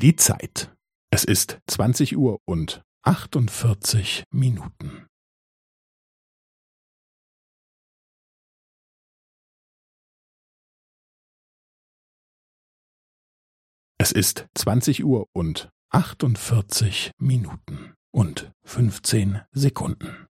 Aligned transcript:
Die 0.00 0.16
Zeit. 0.16 0.74
Es 1.12 1.24
ist 1.24 1.58
20 1.66 2.16
Uhr 2.16 2.38
und 2.46 2.80
48 3.02 4.24
Minuten. 4.32 5.06
Es 13.98 14.10
ist 14.12 14.48
20 14.54 15.04
Uhr 15.04 15.26
und 15.34 15.68
48 15.90 17.10
Minuten 17.20 17.94
und 18.10 18.52
15 18.64 19.42
Sekunden. 19.50 20.29